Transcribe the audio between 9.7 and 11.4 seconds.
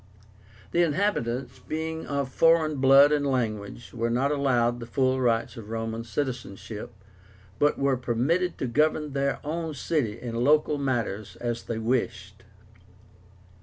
city in local matters